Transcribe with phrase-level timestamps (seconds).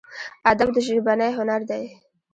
[0.51, 1.83] ادب ژبنی هنر دی.